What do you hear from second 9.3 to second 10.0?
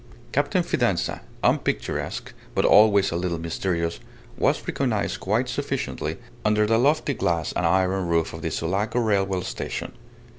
station.